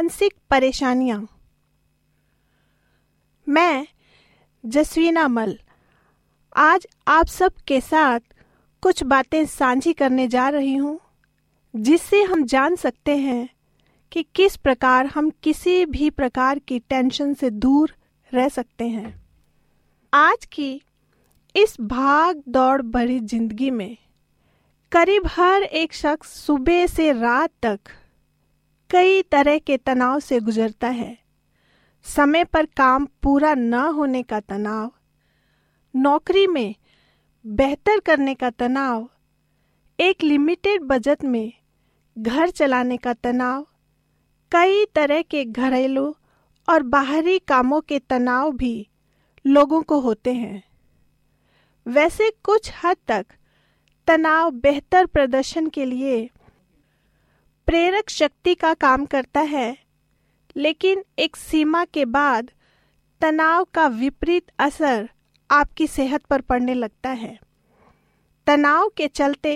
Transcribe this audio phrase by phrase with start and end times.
[0.00, 1.26] मानसिक परेशानियाँ।
[3.46, 3.86] मैं
[4.64, 5.54] जसवीना मल,
[6.56, 8.20] आज आप सब के साथ
[8.82, 10.98] कुछ बातें साझी करने जा रही हूँ,
[11.74, 13.48] जिससे हम जान सकते हैं
[14.12, 17.94] कि किस प्रकार हम किसी भी प्रकार की टेंशन से दूर
[18.32, 19.14] रह सकते हैं।
[20.12, 20.72] आज की
[21.54, 23.96] इस भाग दौड़ भरी ज़िंदगी में
[24.92, 27.96] करीब हर एक शख्स सुबह से रात तक
[28.90, 31.16] कई तरह के तनाव से गुजरता है।
[32.06, 34.90] समय पर काम पूरा न होने का तनाव,
[35.94, 36.74] नौकरी में
[37.44, 39.08] बेहतर करने का तनाव,
[39.98, 41.52] एक लिमिटेड बजट में
[42.16, 43.66] घर चलाने का तनाव,
[44.52, 46.14] कई तरह के घरेलू
[46.68, 48.88] और बाहरी कामों के तनाव भी
[49.44, 50.62] लोगों को होते हैं।
[51.86, 53.26] वैसे कुछ हद तक
[54.08, 56.28] तनाव बेहतर प्रदर्शन के लिए
[57.70, 59.76] प्रेरक शक्ति का काम करता है,
[60.56, 62.50] लेकिन एक सीमा के बाद
[63.20, 65.08] तनाव का विपरीत असर
[65.50, 67.38] आपकी सेहत पर पड़ने लगता है।
[68.46, 69.54] तनाव के चलते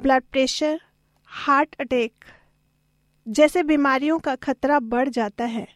[0.00, 0.80] ब्लड प्रेशर
[1.28, 2.24] हार्ट अटैक
[3.26, 5.66] जैसे बीमारियों का खतरा बढ़ जाता है।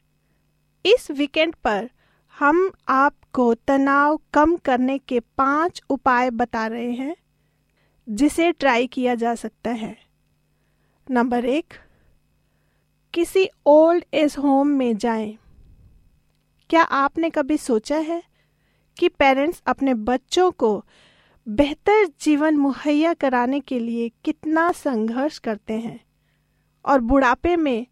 [0.84, 1.90] इस वीकेंड पर
[2.34, 7.16] हम आपको तनाव कम करने के पाँच उपाय बता रहे हैं,
[8.08, 10.05] जिसे ट्राई किया जा सकता है।
[11.10, 11.74] नंबर एक,
[13.14, 15.36] किसी ओल्ड एज होम में जाएँ।
[16.70, 18.22] क्या आपने कभी सोचा है
[18.96, 20.84] कि पेरेंट्स अपने बच्चों को
[21.46, 26.00] बेहतर जीवन मुहैया कराने के लिए कितना संघर्ष करते हैं
[26.84, 27.86] और बुढ़ापे में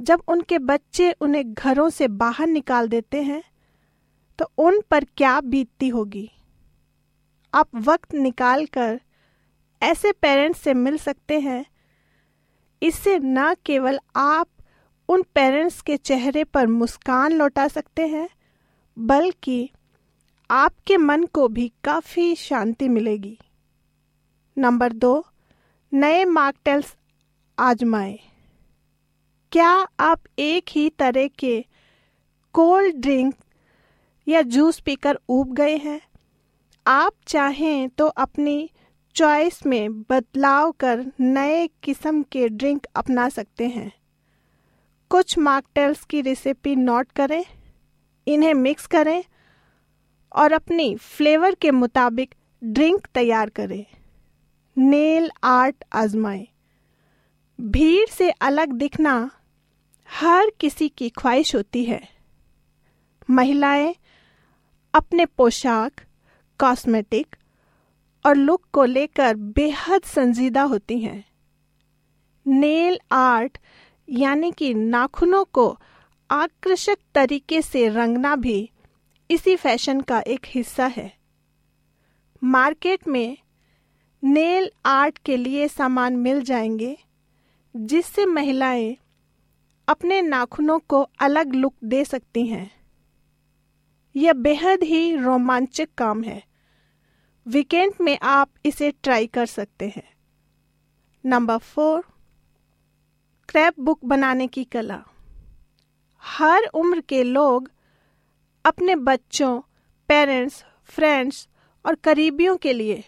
[0.00, 3.42] जब उनके बच्चे उन्हें घरों से बाहर निकाल देते हैं
[4.38, 6.30] तो उन पर क्या बीतती होगी
[7.54, 9.00] आप वक्त निकाल कर
[9.82, 11.64] ऐसे पेरेंट्स से मिल सकते हैं
[12.82, 14.48] इससे न केवल आप
[15.08, 18.28] उन पेरेंट्स के चेहरे पर मुस्कान लौटा सकते हैं,
[18.98, 19.70] बल्कि
[20.50, 23.38] आपके मन को भी काफ़ी शांति मिलेगी।
[24.58, 25.26] नंबर दो,
[25.92, 26.96] नए मार्कटेल्स
[27.58, 28.18] आजमाएँ।
[29.52, 29.68] क्या
[30.00, 31.64] आप एक ही तरह के
[32.52, 33.34] कोल्ड ड्रिंक
[34.28, 36.00] या जूस पीकर ऊब गए हैं?
[36.86, 38.70] आप चाहें तो अपनी
[39.18, 43.92] चॉइस में बदलाव कर नए किस्म के ड्रिंक अपना सकते हैं।
[45.10, 47.44] कुछ मॉकटेल्स की रेसिपी नोट करें,
[48.28, 49.24] इन्हें मिक्स करें
[50.32, 52.34] और अपनी फ्लेवर के मुताबिक
[52.64, 53.86] ड्रिंक तैयार करें।
[54.78, 56.48] नेल आर्ट आजमाएँ।
[57.60, 59.30] भीड़ से अलग दिखना
[60.10, 62.08] हर किसी की ख्वाहिश होती है।
[63.30, 63.94] महिलाएँ
[64.94, 65.92] अपने पोशाक
[66.58, 67.36] कॉस्मेटिक
[68.26, 71.24] और लुक को लेकर बेहद संजीदा होती हैं।
[72.46, 73.58] नेल आर्ट,
[74.10, 75.78] यानी कि नाखूनों को
[76.30, 78.70] आकर्षक तरीके से रंगना भी
[79.30, 81.16] इसी फ़ैशन का एक हिस्सा है।
[82.44, 83.38] मार्केट में
[84.24, 86.98] नेल आर्ट के लिए सामान मिल जाएँगे,
[87.76, 88.96] जिससे महिलाएँ
[89.88, 92.70] अपने नाखूनों को अलग लुक दे सकती हैं।
[94.16, 96.47] यह बेहद ही रोमांचक काम है।
[97.48, 100.12] वीकेंड में आप इसे ट्राई कर सकते हैं।
[101.26, 102.04] नंबर फोर
[103.48, 105.04] क्रैप बुक बनाने की कला।
[106.18, 107.70] हर उम्र के लोग
[108.64, 109.60] अपने बच्चों
[110.08, 111.48] पेरेंट्स फ्रेंड्स
[111.86, 113.04] और करीबियों के लिए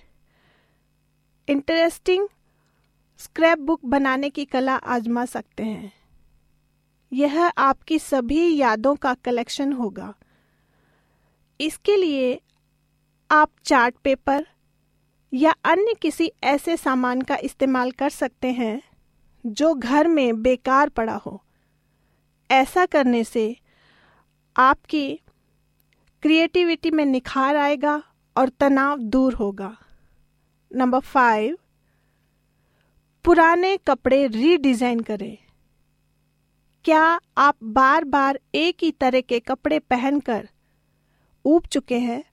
[1.48, 2.28] इंटरेस्टिंग
[3.18, 5.92] स्क्रैप बुक बनाने की कला आजमा सकते हैं।
[7.12, 10.14] यह आपकी सभी यादों का कलेक्शन होगा।
[11.60, 12.40] इसके लिए
[13.30, 14.46] आप चार्ट पेपर
[15.32, 18.82] या अन्य किसी ऐसे सामान का इस्तेमाल कर सकते हैं
[19.46, 21.44] जो घर में बेकार पड़ा हो।
[22.50, 23.56] ऐसा करने से
[24.56, 25.20] आपकी
[26.22, 28.02] क्रिएटिविटी में निखार आएगा
[28.36, 29.76] और तनाव दूर होगा।
[30.76, 31.58] नंबर फाइव,
[33.24, 35.38] पुराने कपड़े रीडिजाइन करें।
[36.84, 40.48] क्या आप बार बार एक ही तरह के कपड़े पहनकर
[41.44, 42.24] ऊब चुके हैं?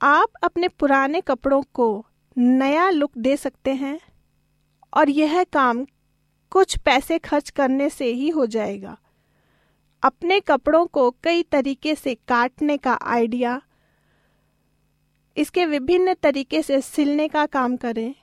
[0.00, 3.98] आप अपने पुराने कपड़ों को नया लुक दे सकते हैं
[4.92, 5.84] और यह काम
[6.52, 8.96] कुछ पैसे खर्च करने से ही हो जाएगा।
[10.02, 13.60] अपने कपड़ों को कई तरीके से काटने का आइडिया,
[15.36, 18.14] इसके विभिन्न तरीके से सिलने का काम करें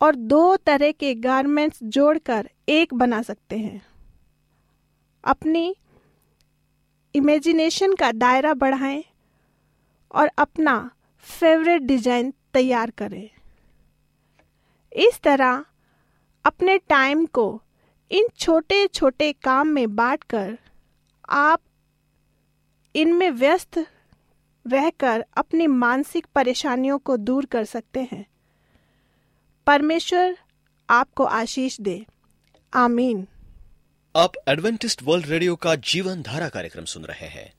[0.00, 3.82] और दो तरह के गारमेंट्स जोड़कर एक बना सकते हैं।
[5.24, 5.74] अपनी
[7.14, 9.04] इमेजिनेशन का दायरा बढ़ाएँ।
[10.14, 10.90] और अपना
[11.26, 13.30] फेवरेट डिज़ाइन तैयार करें।
[14.92, 15.64] इस तरह
[16.44, 17.62] अपने टाइम को
[18.10, 20.58] इन छोटे छोटे काम में बांटकर
[21.28, 21.60] आप
[22.94, 23.78] इनमें व्यस्त
[24.66, 28.24] रहकर अपनी मानसिक परेशानियों को दूर कर सकते हैं।
[29.66, 30.36] परमेश्वर
[30.88, 32.04] आपको आशीष दे।
[32.72, 33.26] आमीन।
[34.14, 37.52] आप एडवेंटिस्ट वर्ल्ड रेडियो का जीवन धारा कार्यक्रम सुन रहे हैं।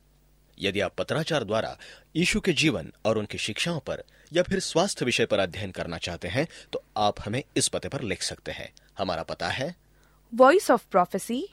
[0.59, 1.77] यदि आप पत्राचार द्वारा
[2.15, 6.27] यीशु के जीवन और उनकी शिक्षाओं पर या फिर स्वास्थ्य विषय पर अध्ययन करना चाहते
[6.27, 9.75] हैं तो आप हमें इस पते पर लिख सकते हैं। हमारा पता है।
[10.35, 11.47] वॉइस ऑफ़ प्रोफेसी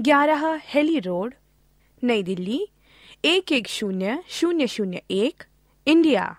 [0.00, 1.34] ग्यारह हेली रोड
[2.04, 2.68] नई दिल्ली
[3.24, 5.44] एक एक शून्य शून्य शून्य एक
[5.86, 6.36] इंडिया।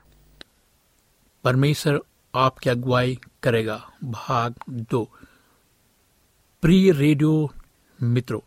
[1.43, 1.99] परमेश्वर
[2.35, 5.03] आपकी अगुवाई करेगा। भाग दो।
[6.61, 7.53] प्रिय रेडियो
[8.01, 8.39] मित्रों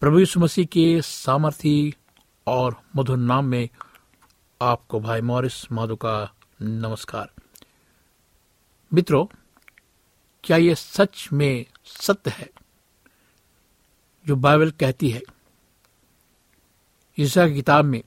[0.00, 1.94] प्रभु यीशु मसीह के सामर्थी
[2.46, 3.68] और मधुर नाम में
[4.62, 7.30] आपको भाई मॉरिस माधु का नमस्कार।
[8.94, 9.26] मित्रों,
[10.44, 12.50] क्या यह सच में सत्य है
[14.26, 15.22] जो बाइबल कहती है?
[17.18, 18.02] ईसा की किताब में,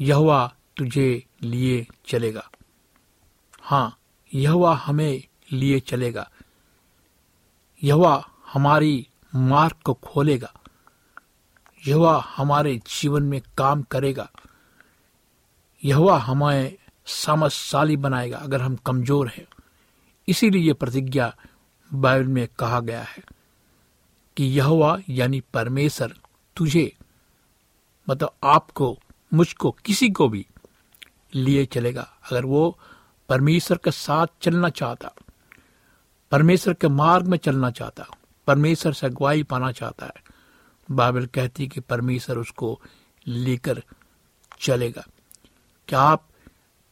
[0.00, 2.50] यहोवा तुझे लिए चलेगा।
[3.60, 3.98] हाँ
[4.34, 6.30] यहोवा हमें लिए चलेगा।
[7.82, 10.52] यहोवा हमारी मार्ग को खोलेगा।
[11.88, 14.30] यहोवा हमारे जीवन में काम करेगा।
[15.84, 16.76] यहोवा हमें
[17.06, 19.46] सामर्थशाली बनाएगा अगर हम कमज़ोर हैं।
[20.28, 21.36] इसीलिए ये प्रतिज्ञा
[21.94, 23.22] बाइबल में कहा गया है
[24.36, 26.14] कि यहोवा यानी परमेश्वर
[26.56, 26.96] तुझे
[28.10, 28.98] मतलब आपको,
[29.34, 30.46] मुझको, किसी को भी
[31.34, 32.78] लिए चलेगा। अगर वो
[33.28, 35.12] परमेश्वर के साथ चलना चाहता,
[36.30, 38.06] परमेश्वर के मार्ग में चलना चाहता,
[38.46, 40.35] परमेश्वर से अगुवाई पाना चाहता है
[40.90, 42.80] बाइबल कहती कि परमेश्वर उसको
[43.26, 43.82] लेकर
[44.60, 45.06] चलेगा।
[45.88, 46.28] क्या आप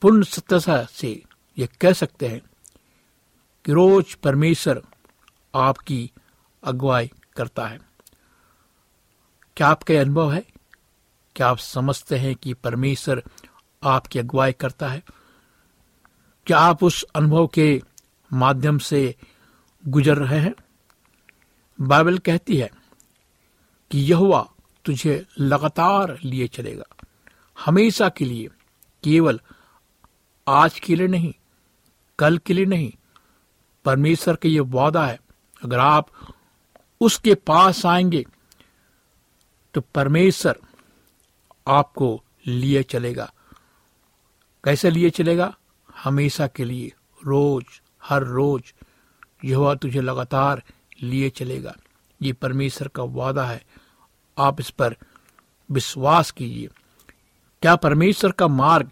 [0.00, 1.22] पूर्ण सत्यता से
[1.58, 2.40] यह कह सकते हैं
[3.64, 4.82] कि रोज परमेश्वर
[5.54, 6.10] आपकी
[6.64, 7.78] अगुवाई करता है?
[9.56, 10.46] क्या आपका अनुभव है?
[11.36, 13.22] क्या आप समझते हैं कि परमेश्वर
[13.82, 15.02] आपकी अगुवाई करता है?
[16.46, 17.82] क्या आप उस अनुभव के
[18.32, 19.14] माध्यम से
[19.86, 20.54] गुजर रहे हैं?
[21.80, 22.83] बाइबल कहती है
[23.94, 24.48] कि यहुआ
[24.84, 26.84] तुझे लगातार लिए चलेगा।
[27.58, 28.48] हमेशा के लिए,
[29.04, 29.40] केवल
[30.48, 31.34] आज के लिए नहीं,
[32.18, 32.92] कल के लिए नहीं।
[33.84, 35.20] परमेश्वर का ये वादा है,
[35.64, 36.08] अगर आप
[37.00, 38.24] उसके पास आएँगे
[39.74, 40.58] तो परमेश्वर
[41.68, 43.32] आपको लिए चलेगा।
[44.64, 45.56] कैसे लिए चलेगा?
[46.04, 46.92] हमेशा के लिए,
[47.26, 47.64] रोज,
[48.04, 48.74] हर रोज
[49.44, 50.62] यह तुझे लगातार
[51.02, 51.76] लिए चलेगा।
[52.22, 53.83] ये परमेश्वर का वादा है।
[54.38, 54.96] आप इस पर
[55.70, 56.68] विश्वास कीजिए।
[57.62, 58.90] क्या परमेश्वर का मार्ग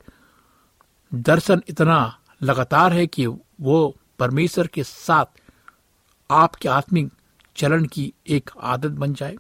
[1.14, 3.26] दर्शन इतना लगातार है कि
[3.60, 5.26] वो परमेश्वर के साथ
[6.30, 7.12] आपके आत्मिक
[7.56, 9.36] चलन की एक आदत बन जाए?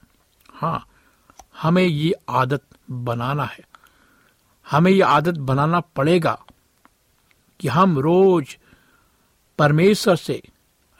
[0.54, 0.86] हाँ
[1.62, 3.64] हमें ये आदत बनाना है।
[4.70, 6.38] हमें ये आदत बनाना पड़ेगा
[7.60, 8.58] कि हम रोज
[9.58, 10.42] परमेश्वर से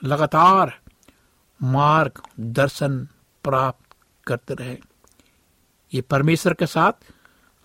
[0.03, 0.79] लगातार
[1.61, 3.07] मार्ग दर्शन
[3.43, 3.95] प्राप्त
[4.27, 4.77] करते रहे।
[5.93, 6.91] ये परमेश्वर के साथ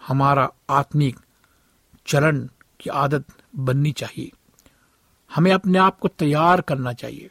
[0.06, 1.18] हमारा आत्मिक
[2.06, 3.24] चलन की आदत
[3.56, 4.30] बननी चाहिए।
[5.34, 7.28] हमें अपने आप को तैयार करना चाहिए।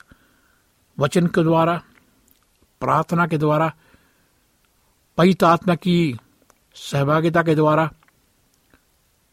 [1.00, 1.82] वचन के द्वारा,
[2.80, 3.74] प्रार्थना के द्वारा,
[5.18, 6.20] पवित्र आत्मा की
[6.76, 7.88] सहभागिता के द्वारा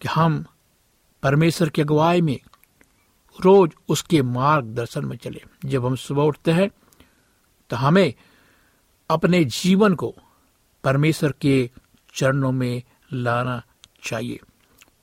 [0.00, 0.44] कि हम
[1.22, 2.40] परमेश्वर की अगुवाई में
[3.40, 6.70] रोज उसके मार्गदर्शन में चले। जब हम सुबह उठते हैं
[7.70, 8.14] तो हमें
[9.10, 10.14] अपने जीवन को
[10.84, 11.70] परमेश्वर के
[12.14, 13.62] चरणों में लाना
[14.02, 14.40] चाहिए,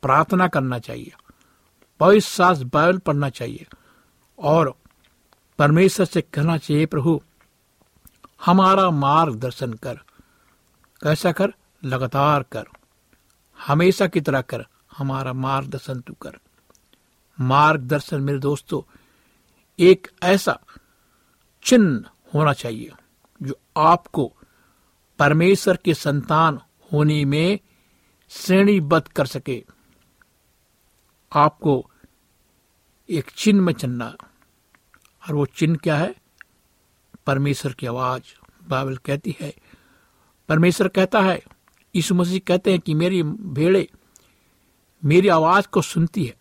[0.01, 1.13] प्रार्थना करना चाहिए,
[1.99, 3.65] पवित्र सास बाइबल पढ़ना चाहिए
[4.39, 4.75] और
[5.59, 7.21] परमेश्वर से कहना चाहिए, प्रभु,
[8.45, 9.99] हमारा मार्गदर्शन कर,
[11.01, 11.53] कैसा कर?
[11.83, 12.65] लगातार कर,
[13.59, 14.65] हमेशा की तरह कर,
[14.97, 16.37] हमारा मार्गदर्शन तू कर।
[17.39, 18.81] मार्गदर्शन मेरे दोस्तों,
[19.79, 20.59] एक ऐसा
[21.63, 22.91] चिन्ह होना चाहिए
[23.41, 24.33] जो आपको
[25.21, 26.59] परमेश्वर के संतान
[26.93, 27.59] होने में
[28.29, 29.65] श्रेणीबद्ध कर सके।
[31.33, 31.91] आपको
[33.09, 34.15] एक चिन्ह में चलना
[35.27, 36.15] और वो चिन्ह क्या है?
[37.25, 38.23] परमेश्वर की आवाज़।
[38.67, 39.55] बाइबल कहती है,
[40.49, 41.43] परमेश्वर कहता है,
[41.95, 43.89] यीशु मसीह कहते हैं कि मेरी भेड़े
[45.05, 46.37] मेरी आवाज़ को सुनती है।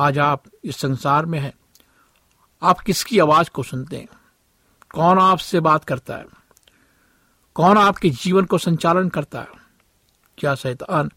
[0.00, 1.54] आज आप इस संसार में हैं।
[2.62, 4.08] आप किसकी आवाज़ को सुनते हैं?
[4.94, 6.45] कौन आपसे बात करता है?
[7.56, 9.48] कौन आपके जीवन को संचालन करता है?
[10.38, 11.10] क्या शैतान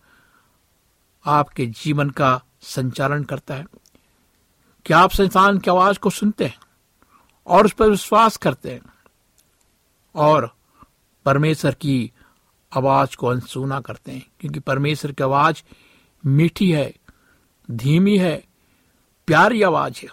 [1.26, 3.66] आपके जीवन का संचालन करता है?
[4.86, 6.60] क्या आप शैतान की आवाज़ को सुनते हैं
[7.48, 8.82] और उस पर विश्वास करते हैं?
[10.16, 10.56] और
[11.26, 12.12] परमेश्वर की
[12.78, 15.64] आवाज़ को अनसुना करते हैं, क्योंकि परमेश्वर की आवाज़
[16.26, 16.96] मीठी है,
[17.72, 18.44] धीमी है,
[19.28, 20.08] प्यारी आवाज़ है।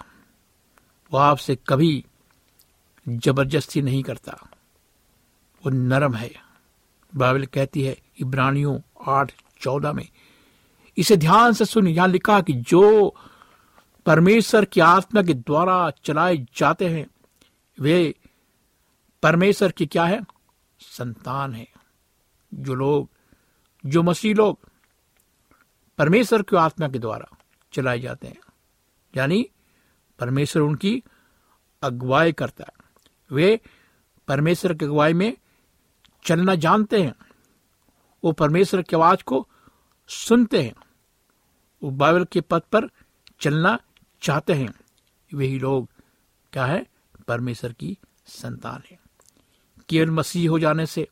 [1.13, 2.05] वो आपसे कभी
[3.09, 4.39] ज़बरदस्ती नहीं करता।
[5.67, 6.33] वो नरम है।
[7.17, 10.09] बाइबल कहती है, इब्रानियों आठ चौदह में,
[10.99, 13.15] इसे ध्यान से सुन। यहाँ लिखा कि जो
[14.07, 17.07] परमेश्वर की आत्मा के द्वारा चलाए जाते हैं,
[17.81, 18.15] वे
[19.23, 20.25] परमेश्वर की क्या है?
[20.81, 21.69] संतान है।
[22.55, 23.11] जो लोग,
[23.87, 24.59] जो मसीह लोग
[25.99, 27.39] परमेश्वर की आत्मा के द्वारा
[27.73, 28.41] चलाए जाते हैं,
[29.17, 29.51] यानी
[30.19, 31.03] परमेश्वर उनकी
[31.83, 32.85] अगुवाई करता है।
[33.33, 33.61] वे
[34.29, 35.37] परमेश्वर की अगुवाई में
[36.27, 37.15] चलना जानते हैं।
[38.25, 39.49] वो परमेश्वर की आवाज़ को
[40.09, 40.75] सुनते हैं।
[41.83, 42.81] वो बाइबल के पद पर
[43.41, 43.79] चलना
[44.23, 44.75] चाहते हैं।
[45.35, 45.89] वही लोग
[46.53, 46.87] क्या है?
[47.29, 48.99] परमेश्वर की संतान है।
[49.89, 51.09] केवल मसीह हो जाने से,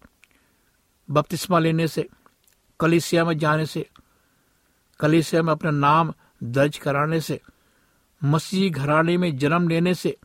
[1.11, 2.09] बपतिस्मा लेने से,
[2.81, 3.91] कलिसिया में जाने से,
[5.01, 7.41] कलिसिया में अपना नाम दर्ज कराने से,
[8.25, 10.19] मसीह घराने में जन्म लेने से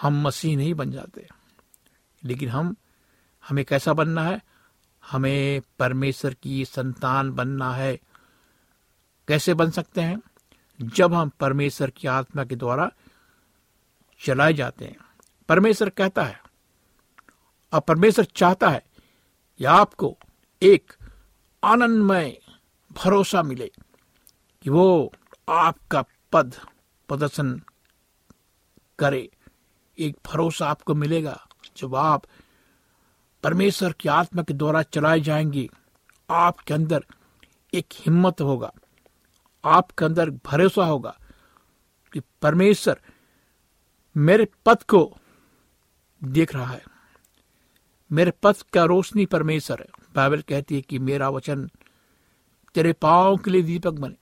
[0.00, 1.28] हम मसीह नहीं बन जाते।
[2.24, 2.76] लेकिन हम
[3.48, 4.40] हमें कैसा बनना है?
[5.10, 8.00] हमें परमेश्वर की संतान बनना है।
[9.28, 10.20] कैसे बन सकते हैं?
[10.82, 12.92] जब हम परमेश्वर की आत्मा के द्वारा
[14.24, 14.96] चलाए जाते हैं।
[15.48, 16.42] परमेश्वर कहता है
[17.72, 18.84] और परमेश्वर चाहता है
[19.58, 20.18] कि आपको
[20.62, 20.92] एक
[21.64, 22.38] आनंदमय
[22.92, 23.72] भरोसा मिले
[24.62, 25.12] कि वो
[25.48, 26.54] आपका पद
[27.08, 27.62] प्रदर्शन
[28.98, 29.30] करे।
[29.98, 32.22] एक भरोसा आपको मिलेगा जब आप
[33.46, 35.68] परमेश्वर की आत्मा के द्वारा चलाए जाएँगे।
[36.30, 37.04] आपके अंदर
[37.74, 38.72] एक हिम्मत होगा।
[39.64, 41.18] आपके अंदर भरोसा होगा
[42.12, 43.00] कि परमेश्वर
[44.16, 45.16] मेरे पद को
[46.24, 46.84] देख रहा है।
[48.12, 49.86] मेरे पथ का रोशनी परमेश्वर है।
[50.16, 51.70] बाइबल कहती है कि मेरा वचन
[52.74, 54.16] तेरे पाओ के लिए दीपक बने,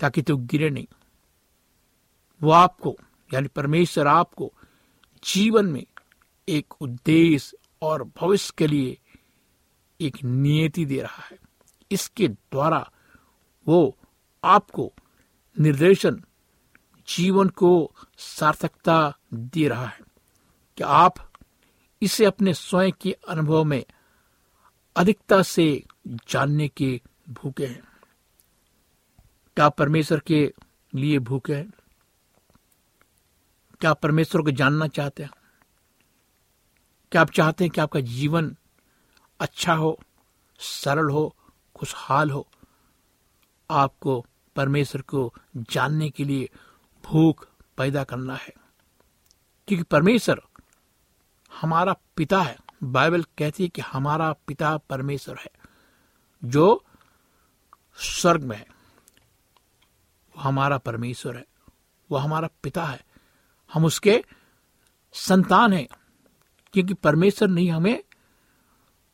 [0.00, 0.86] ताकि तू गिरे नहीं।
[2.42, 2.96] वो आपको,
[3.34, 4.52] यानी परमेश्वर आपको
[5.24, 5.86] जीवन में
[6.48, 8.98] एक उद्देश्य और भविष्य के लिए
[10.00, 11.38] एक नियति दे रहा है।
[11.90, 12.90] इसके द्वारा
[13.68, 13.98] वो
[14.44, 14.92] आपको
[15.60, 16.24] निर्देशन
[17.08, 20.00] जीवन को सार्थकता दे रहा है
[20.76, 21.32] कि आप
[22.02, 23.84] इसे अपने स्वयं के अनुभव में
[24.96, 27.82] अधिकता से जानने के भूखे हैं।
[29.56, 30.52] क्या परमेश्वर के
[30.94, 31.70] लिए भूखे हैं?
[33.80, 35.30] क्या परमेश्वर को जानना चाहते हैं?
[37.14, 38.56] क्या आप चाहते हैं कि आपका जीवन
[39.40, 40.00] अच्छा हो,
[40.58, 41.36] सरल हो,
[41.74, 42.48] खुशहाल हो?
[43.70, 46.50] आपको परमेश्वर को जानने के लिए
[47.04, 48.52] भूख पैदा करना है।
[49.68, 50.42] क्योंकि परमेश्वर
[51.60, 55.50] हमारा पिता है। बाइबल कहती है कि हमारा पिता परमेश्वर है।
[56.44, 56.84] जो
[57.96, 58.66] स्वर्ग में है,
[60.36, 61.46] वो हमारा परमेश्वर है।
[62.10, 63.04] वो हमारा पिता है।
[63.74, 64.24] हम उसके
[65.12, 65.88] संतान हैं।
[66.74, 68.02] क्योंकि परमेश्वर ने हमें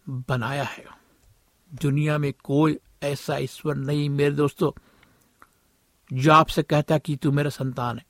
[0.09, 0.85] बनाया है।
[1.71, 4.71] दुनिया में कोई ऐसा ईश्वर नहीं। मेरे दोस्तों,
[6.13, 8.07] जो आपसे कहता कि तू मेरा संतान है,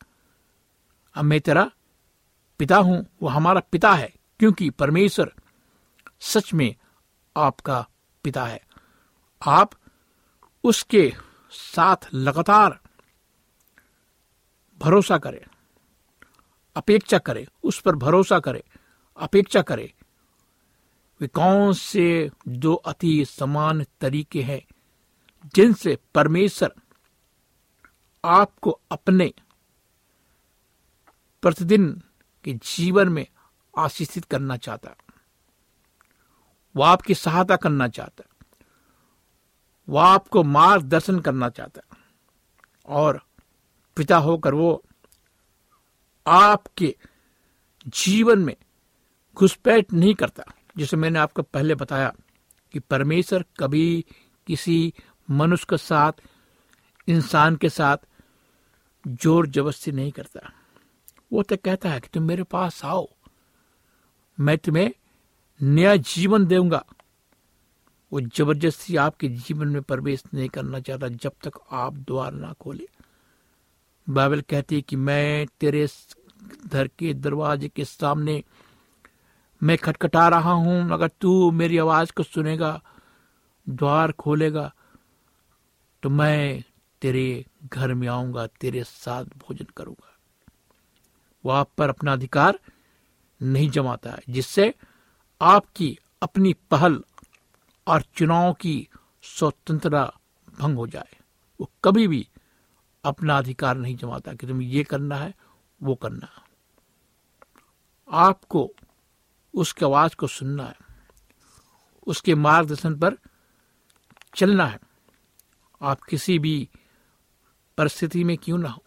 [1.14, 1.70] अब मैं तेरा
[2.58, 5.32] पिता हूँ, वो हमारा पिता है, क्योंकि परमेश्वर
[6.20, 6.74] सच में
[7.36, 7.86] आपका
[8.24, 8.60] पिता है।
[9.42, 9.70] आप
[10.64, 11.12] उसके
[11.50, 12.78] साथ लगातार
[14.80, 15.44] भरोसा करें,
[16.76, 18.62] अपेक्षा करें, उस पर भरोसा करें।
[19.20, 19.92] अपेक्षा करें।
[21.20, 24.66] वे कौन से दो अति समान तरीके हैं,
[25.54, 26.74] जिनसे परमेश्वर
[28.24, 29.34] आपको अपने
[31.42, 32.02] प्रतिदिन
[32.44, 33.26] के जीवन में
[33.78, 34.96] आशीषित करना चाहता है।
[36.76, 38.30] वो आपकी सहायता करना चाहता है।
[39.88, 41.96] वो आपको मार्गदर्शन करना चाहता
[42.86, 43.22] और
[43.96, 44.84] पिता होकर वो
[46.26, 46.96] आपके
[47.86, 48.56] जीवन में
[49.40, 50.44] घुसपैठ नहीं करता।
[50.76, 52.12] जिसे मैंने आपको पहले बताया
[52.74, 54.04] कि परमेश्वर कभी
[54.46, 54.92] किसी
[55.28, 56.12] मनुष्य के साथ,
[57.08, 57.96] इंसान के साथ
[59.04, 60.50] ज़ोर ज़बरदस्ती नहीं करता।
[61.32, 63.08] वो तो कहता है कि तुम मेरे पास आओ,
[64.38, 64.90] मैं तुम्हें
[65.60, 66.84] नया जीवन दूँगा।
[68.12, 72.86] वो ज़बरदस्ती आपके जीवन में प्रवेश नहीं करना चाहता जब तक आप द्वार ना खोले।
[74.06, 75.86] बाइबल कहती है कि मैं तेरे
[76.66, 78.42] घर के दरवाजे के सामने
[79.62, 82.80] मैं खटखटा रहा हूँ अगर तू मेरी आवाज़ को सुनेगा,
[83.68, 84.72] द्वार खोलेगा
[86.02, 86.64] तो मैं
[87.02, 90.16] तेरे घर में आऊँगा, तेरे साथ भोजन करूँगा।
[91.44, 92.58] वो आप पर अपना अधिकार
[93.42, 94.74] नहीं जमाता है, जिससे
[95.40, 97.02] आपकी अपनी पहल
[97.86, 98.88] और चुनाव की
[99.22, 100.04] स्वतंत्रता
[100.60, 101.16] भंग हो जाए।
[101.60, 102.28] वो कभी भी
[103.04, 105.34] अपना अधिकार नहीं जमाता कि तुम्हें ये करना है,
[105.82, 106.28] वो करना।
[108.08, 108.70] आपको
[109.54, 110.76] उसके आवाज़ को सुनना है।
[112.06, 113.16] उसके मार्गदर्शन पर
[114.36, 114.78] चलना है।
[115.82, 116.68] आप किसी भी
[117.78, 118.82] परिस्थिति में क्यों ना हो?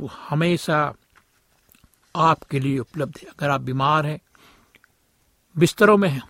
[0.00, 0.94] वो हमेशा
[2.16, 4.20] आपके लिए उपलब्ध है। अगर आप बीमार हैं,
[5.56, 6.22] बिस्तरों में हैं,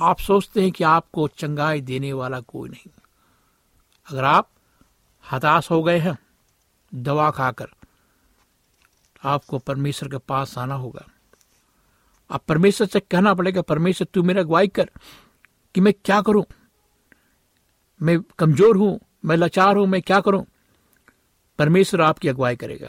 [0.00, 2.90] आप सोचते हैं कि आपको चंगाई देने वाला कोई नहीं।
[4.06, 4.50] अगर आप
[5.32, 6.18] हताश हो गए हैं,
[6.94, 7.66] दवा खाकर,
[9.24, 11.06] आपको परमेश्वर के पास आना होगा।
[12.30, 14.90] अब परमेश्वर से कहना पड़ेगा, परमेश्वर, तू मेरा अगुवाई कर
[15.74, 16.44] कि मैं क्या करूँ?
[18.02, 20.44] मैं कमज़ोर हूँ, मैं लाचार हूँ, मैं क्या करूँ?
[21.58, 22.88] परमेश्वर आपकी अगुवाई करेगा।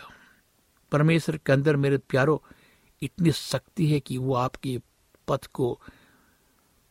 [0.91, 2.43] परमेश्वर के अंदर मेरे प्यारो,
[3.01, 4.79] इतनी शक्ति है कि वो आपके
[5.27, 5.79] पथ को,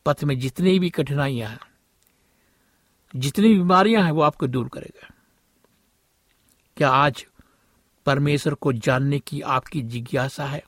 [0.07, 1.61] पथ में जितनी भी कठिनाइयाँ हैं,
[3.17, 5.09] जितनी बीमारियाँ हैं, वो आपको दूर करेगा।
[6.77, 7.27] क्या आज
[8.07, 10.63] परमेश्वर को जानने की आपकी जिज्ञासा है?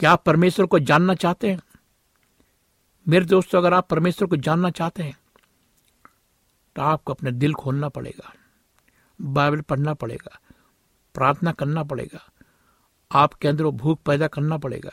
[0.00, 1.60] क्या आप परमेश्वर को जानना चाहते हैं?
[3.06, 5.16] मेरे दोस्तों, अगर आप परमेश्वर को जानना चाहते हैं
[6.76, 8.32] तो आपको अपने दिल खोलना पड़ेगा,
[9.20, 10.38] बाइबल पढ़ना पड़ेगा,
[11.14, 12.20] प्रार्थना करना पड़ेगा,
[13.10, 14.90] आपके अंदर वो भूख पैदा करना पड़ेगा,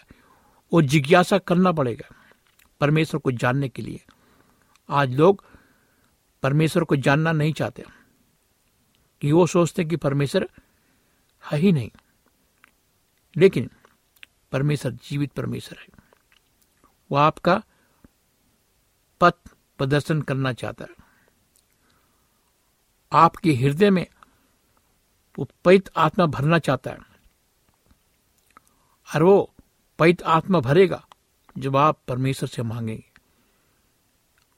[0.72, 2.10] वो जिज्ञासा करना पड़ेगा
[2.82, 4.04] परमेश्वर को जानने के लिए।
[4.90, 5.44] आज लोग
[6.44, 7.86] परमेश्वर को जानना नहीं चाहते,
[9.22, 10.50] कि वो सोचते कि परमेश्वर
[11.44, 11.92] है ही नहीं।
[13.36, 13.70] लेकिन
[14.52, 15.88] परमेश्वर, जीवित परमेश्वर है।
[17.12, 17.64] वो आपका
[19.22, 19.34] पथ
[19.78, 20.96] प्रदर्शन करना चाहता है।
[23.14, 24.08] आपके हृदय में
[25.40, 26.98] वो पैत आत्मा भरना चाहता है।
[29.16, 29.54] और वो
[30.00, 31.08] पैत आत्मा भरेगा
[31.58, 33.12] जब आप परमेश्वर से मांगेंगे।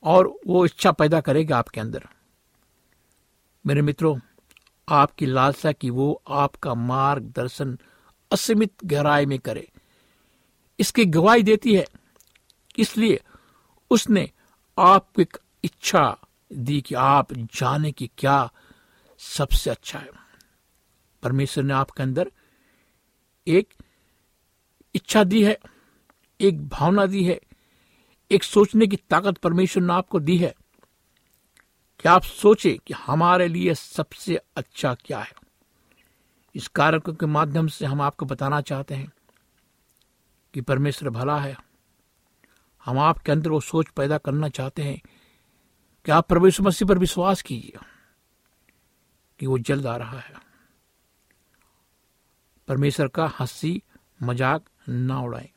[0.04, 2.08] और वो इच्छा पैदा करेगा आपके अंदर।
[3.66, 4.20] मेरे मित्रों,
[4.90, 7.80] आपकी लालसा की वो आपका मार्गदर्शन
[8.32, 9.73] असीमित गहराई में करे।
[10.84, 11.86] इसकी गवाही देती है।
[12.78, 13.20] इसलिए
[13.92, 14.32] उसने
[14.78, 15.22] आपको
[15.64, 16.18] इच्छा
[16.52, 18.52] दी कि आप जाने की क्या
[19.20, 20.10] सबसे अच्छा है।
[21.24, 22.32] परमेश्वर ने आपके अंदर
[23.48, 23.74] एक
[24.96, 25.58] इच्छा दी है,
[26.40, 27.40] एक भावना दी है,
[28.32, 30.54] एक सोचने की ताकत परमेश्वर ने आपको दी है
[32.00, 35.34] कि आप सोचे कि हमारे लिए सबसे अच्छा क्या है।
[36.56, 39.12] इस कार्यक्रम के माध्यम से हम आपको बताना चाहते हैं
[40.54, 41.56] कि परमेश्वर भला है।
[42.86, 45.02] हम आपके अंदर वो सोच पैदा करना चाहते हैं
[46.06, 47.80] कि आप यीशु मसीह पर विश्वास कीजिए
[49.40, 50.34] कि वो जल्द आ रहा है।
[52.68, 53.82] परमेश्वर का हँसी
[54.24, 55.50] मज़ाक ना उड़ाए।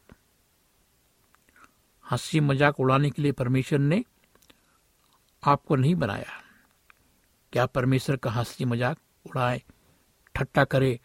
[2.04, 4.04] हँसी मज़ाक उड़ाने के लिए परमेश्वर ने
[5.42, 6.40] आपको नहीं बनाया।
[7.52, 9.62] क्या परमेश्वर का हँसी मज़ाक उड़ाए
[10.34, 10.98] ठट्टा करे,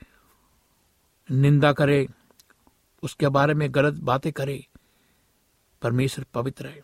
[1.29, 2.07] निंदा करे
[3.03, 4.67] उसके बारे में गलत बातें करे।
[5.81, 6.81] परमेश्वर पवित्र है।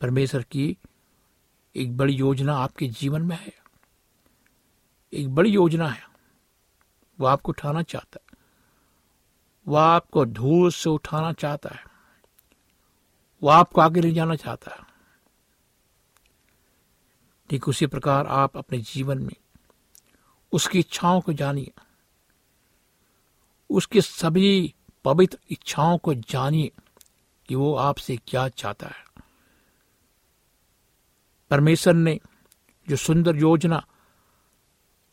[0.00, 0.78] परमेश्वर की
[1.76, 3.54] एक बड़ी योजना आपके जीवन में है।
[5.12, 6.02] एक बड़ी योजना है।
[7.20, 8.38] वो आपको उठाना चाहता है।
[9.68, 11.84] वो आपको धूल से उठाना चाहता है।
[13.42, 14.92] वो आपको आगे ले जाना चाहता है।
[17.50, 19.36] ठीक उसी प्रकार आप अपने जीवन में
[20.52, 21.72] उसकी इच्छाओं को जानिए।
[23.72, 26.72] उसकी सभी पवित्र इच्छाओं को जानिए
[27.48, 29.04] कि वो आपसे क्या चाहता है।
[31.50, 32.20] परमेश्वर ने
[32.88, 33.86] जो सुंदर योजना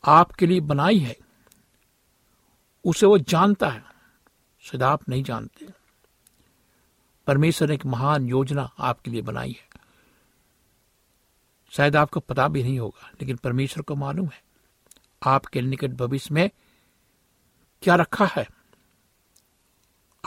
[0.04, 1.16] आपके लिए बनाई है,
[2.84, 3.84] उसे वो जानता है,
[4.60, 5.66] शायद आप नहीं जानते।
[7.26, 9.68] परमेश्वर ने एक महान योजना आपके लिए बनाई है।
[11.70, 14.42] शायद आपको पता भी नहीं होगा, लेकिन परमेश्वर को मालूम है,
[15.22, 16.50] आपके निकट भविष्य में
[17.82, 18.48] क्या रखा है?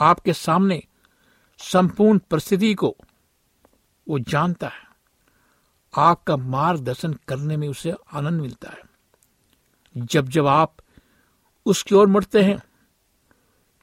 [0.01, 0.83] आपके सामने
[1.57, 2.95] संपूर्ण परिस्थिति को
[4.09, 4.83] वो जानता है।
[5.97, 8.81] आपका मार्गदर्शन करने में उसे आनंद मिलता है।
[9.97, 10.75] जब जब आप
[11.65, 12.57] उसकी ओर मुड़ते हैं,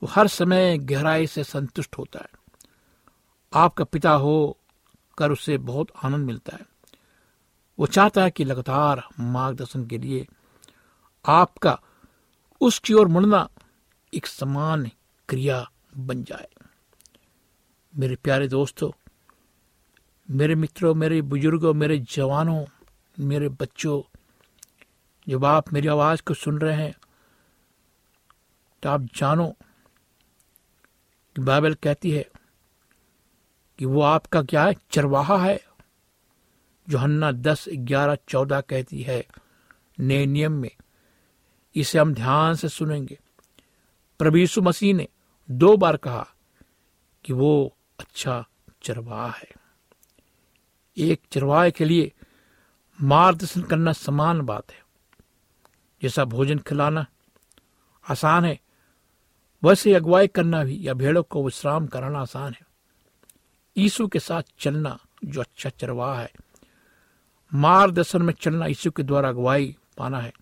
[0.02, 2.30] वो हर समय गहराई से संतुष्ट होता है।
[3.54, 4.58] आपका पिता हो,
[5.18, 6.66] कर उसे बहुत आनंद मिलता है।
[7.78, 10.26] वो चाहता है कि लगातार मार्गदर्शन के लिए
[11.26, 11.80] आपका
[12.60, 13.48] उसकी ओर मुड़ना
[14.14, 14.90] एक समान
[15.28, 16.48] क्रिया बन जाए।
[17.96, 18.90] मेरे प्यारे दोस्तों,
[20.30, 22.64] मेरे मित्रों, मेरे बुज़ुर्गों, मेरे जवानों,
[23.20, 24.02] मेरे बच्चों,
[25.28, 26.94] जब आप मेरी आवाज़ को सुन रहे हैं
[28.82, 29.48] तो आप जानो
[31.36, 32.28] कि बाइबल कहती है
[33.78, 34.74] कि वो आपका क्या है?
[34.90, 35.64] चरवाहा है।
[36.88, 39.26] जो हन्ना दस, ग्यारह, चौदह कहती है,
[40.00, 40.70] नए नियम में
[41.76, 43.18] इसे हम ध्यान से सुनेंगे।
[44.20, 45.08] प्रभु यीशु मसीह ने
[45.50, 46.26] दो बार कहा
[47.24, 48.46] कि वो अच्छा
[48.82, 49.48] चरवाहा है।
[50.96, 52.12] एक चरवाहे के लिए
[53.02, 54.82] मार्गदर्शन करना समान बात है।
[56.02, 57.06] जैसा भोजन खिलाना
[58.10, 58.60] आसान है,
[59.64, 62.66] वैसे अगुवाई करना भी या भेड़ों को विश्राम कराना आसान है।
[63.76, 66.32] यीशु के साथ चलना जो अच्छा चरवाहा है,
[67.54, 70.32] मार्गदर्शन में चलना यीशु के द्वारा अगुवाई पाना है।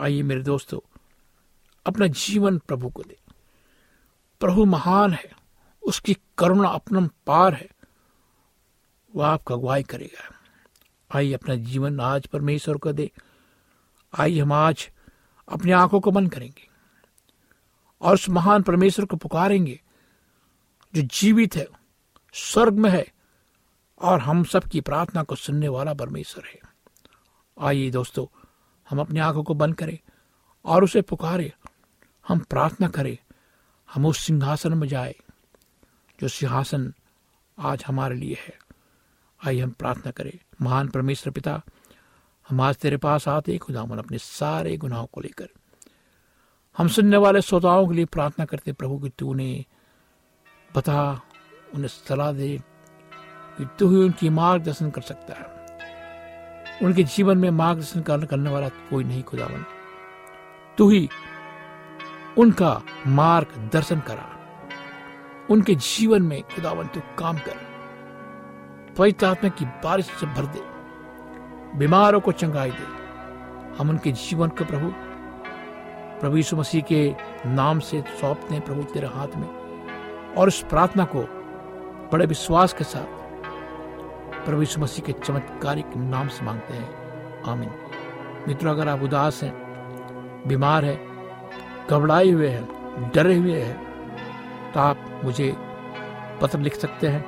[0.00, 0.97] आइए मेरे दोस्तों
[1.86, 3.18] अपना जीवन प्रभु को दे।
[4.40, 5.32] प्रभु महान है,
[5.82, 7.68] उसकी करुणा अपना पार है।
[9.16, 10.34] वह आपका अगुवाई करेगा।
[11.18, 13.10] आइए अपना जीवन आज परमेश्वर को दे।
[14.18, 14.90] आइए हम आज
[15.48, 16.68] अपनी आँखों को बंद करेंगे
[18.00, 19.80] और उस महान परमेश्वर को पुकारेंगे,
[20.94, 21.66] जो जीवित है,
[22.32, 23.12] स्वर्ग में है
[24.00, 26.58] और हम सब की प्रार्थना को सुनने वाला परमेश्वर है।
[27.60, 28.38] आइए दोस्तों,
[28.90, 29.98] हम अपनी आँखों को बंद करें
[30.64, 31.52] और उसे पुकारे।
[32.28, 33.18] हम प्रार्थना करें,
[33.94, 35.16] हम उस सिंहासन में जाए,
[36.20, 36.94] जो सिंहासन
[37.58, 38.58] आज हमारे लिए है।
[39.46, 41.62] आइए हम प्रार्थना करें, महान परमेश्वर पिता,
[42.48, 45.48] हम आज तेरे पास आते खुदावन अपने सारे गुनाहों को लेकर।
[46.78, 49.64] हम सुनने वाले श्रोताओं के लिए प्रार्थना करते प्रभु, कि तू उन्हें
[50.76, 51.20] बता,
[51.74, 52.62] उन्हें सलाह दे,
[53.58, 55.58] कि तू ही उनकी मार्गदर्शन कर सकता है।
[56.82, 59.64] उनके जीवन में मार्गदर्शन करने वाला कोई नहीं, खुदावन।
[60.78, 61.08] तू ही
[62.38, 64.26] उनका मार्ग दर्शन करा।
[65.50, 67.68] उनके जीवन में खुदावन तू काम कर।
[68.98, 70.60] पवित्र आत्मा की बारिश से भर दे।
[71.78, 72.98] बीमारों को चंगाई दे।
[73.78, 74.92] हम उनके जीवन को प्रभु
[76.20, 77.14] प्रभु यीशु मसीह के
[77.46, 79.68] नाम से सौंपते हैं प्रभु तेरे हाथ में।
[80.34, 81.22] और उस प्रार्थना को
[82.12, 83.06] बड़े विश्वास के साथ
[84.44, 86.90] प्रभु यीशु मसीह के चमत्कारिक नाम से मांगते हैं।
[87.42, 87.70] आमीन।
[88.48, 89.54] मित्रों, अगर आप उदास हैं,
[90.46, 91.07] बीमार हैं
[91.90, 95.54] घबराए हुए हैं, डरे हुए हैं तो आप मुझे
[96.40, 97.24] पत्र लिख सकते हैं,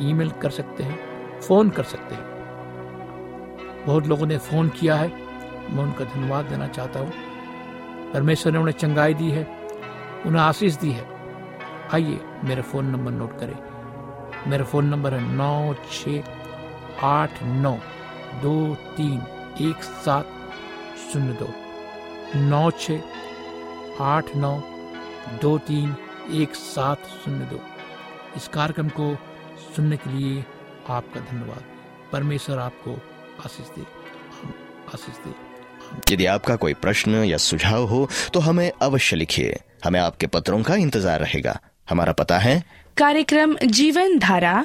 [0.00, 0.98] ईमेल कर सकते हैं,
[1.40, 5.08] फ़ोन कर सकते हैं। बहुत लोगों ने फ़ोन किया है,
[5.70, 7.12] मैं उनका धन्यवाद देना चाहता हूँ।
[8.12, 9.44] परमेश्वर ने उन्हें चंगाई दी है,
[10.26, 11.06] उन्हें आशीष दी है।
[11.94, 13.56] आइए, मेरा फ़ोन नंबर नोट करें।
[14.46, 16.22] मेरा फ़ोन नंबर है नौ छ
[17.04, 17.72] आठ नौ
[18.42, 19.22] दो तीन
[19.60, 20.26] एक सात
[21.12, 21.48] शून्य दो।
[22.40, 23.00] नौ छ
[24.00, 24.52] आठ नौ
[25.42, 25.94] दो तीन
[26.32, 27.60] एक सात शून्य दो।
[28.36, 29.14] इस कार्यक्रम को
[29.76, 30.44] सुनने के लिए
[30.88, 31.64] आपका धन्यवाद।
[32.12, 32.92] परमेश्वर आपको
[33.44, 33.82] आशीष दे।
[34.94, 40.26] आशीष दे। यदि आपका कोई प्रश्न या सुझाव हो तो हमें अवश्य लिखिए। हमें आपके
[40.28, 41.58] पत्रों का इंतज़ार रहेगा।
[41.88, 42.62] हमारा पता है।
[42.96, 44.64] कार्यक्रम Jeevan Dhara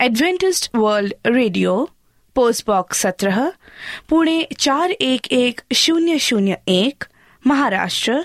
[0.00, 1.88] Adventist world radio
[2.36, 3.52] post box सत्रह
[4.08, 7.04] पुणे चार एक एक शून्य शून्य एक
[7.42, 8.24] महाराष्ट्र